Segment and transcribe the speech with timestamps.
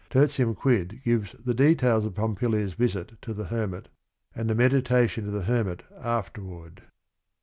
[0.09, 3.87] Tertium Quid gives the details of Pompilia's visit to the hermit
[4.33, 6.81] and the meditation of the hermit afterward.